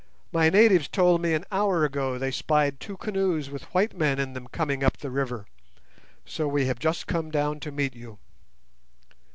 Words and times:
My 0.31 0.49
natives 0.49 0.87
told 0.87 1.21
me 1.21 1.35
an 1.35 1.45
hour 1.51 1.85
ago 1.85 2.17
they 2.17 2.31
spied 2.31 2.79
two 2.79 2.97
canoes 2.97 3.51
with 3.51 3.71
white 3.71 3.95
men 3.95 4.17
in 4.17 4.33
them 4.33 4.47
coming 4.47 4.83
up 4.83 4.97
the 4.97 5.11
river; 5.11 5.45
so 6.25 6.47
we 6.47 6.65
have 6.65 6.79
just 6.79 7.05
come 7.05 7.29
down 7.29 7.59
to 7.59 7.71
meet 7.71 7.95
you." 7.95 8.17